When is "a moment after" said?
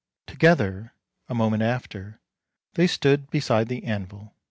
1.29-2.19